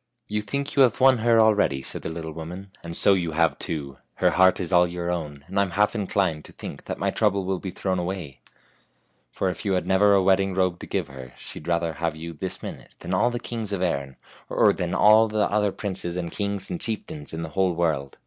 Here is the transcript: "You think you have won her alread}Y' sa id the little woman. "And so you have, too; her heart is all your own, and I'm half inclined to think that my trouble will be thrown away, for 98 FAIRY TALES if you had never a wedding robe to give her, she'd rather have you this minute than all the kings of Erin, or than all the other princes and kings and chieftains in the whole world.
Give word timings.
"You 0.28 0.42
think 0.42 0.76
you 0.76 0.82
have 0.82 1.00
won 1.00 1.18
her 1.18 1.38
alread}Y' 1.38 1.80
sa 1.82 1.96
id 1.96 2.04
the 2.04 2.08
little 2.08 2.30
woman. 2.30 2.70
"And 2.84 2.96
so 2.96 3.14
you 3.14 3.32
have, 3.32 3.58
too; 3.58 3.96
her 4.22 4.30
heart 4.30 4.60
is 4.60 4.72
all 4.72 4.86
your 4.86 5.10
own, 5.10 5.42
and 5.48 5.58
I'm 5.58 5.72
half 5.72 5.96
inclined 5.96 6.44
to 6.44 6.52
think 6.52 6.84
that 6.84 7.00
my 7.00 7.10
trouble 7.10 7.44
will 7.44 7.58
be 7.58 7.72
thrown 7.72 7.98
away, 7.98 8.42
for 9.32 9.48
98 9.48 9.48
FAIRY 9.48 9.48
TALES 9.54 9.58
if 9.58 9.64
you 9.64 9.72
had 9.72 9.86
never 9.88 10.12
a 10.12 10.22
wedding 10.22 10.54
robe 10.54 10.78
to 10.78 10.86
give 10.86 11.08
her, 11.08 11.32
she'd 11.36 11.66
rather 11.66 11.94
have 11.94 12.14
you 12.14 12.32
this 12.32 12.62
minute 12.62 12.94
than 13.00 13.12
all 13.12 13.30
the 13.30 13.40
kings 13.40 13.72
of 13.72 13.82
Erin, 13.82 14.14
or 14.48 14.72
than 14.72 14.94
all 14.94 15.26
the 15.26 15.50
other 15.50 15.72
princes 15.72 16.16
and 16.16 16.30
kings 16.30 16.70
and 16.70 16.80
chieftains 16.80 17.32
in 17.34 17.42
the 17.42 17.48
whole 17.58 17.74
world. 17.74 18.18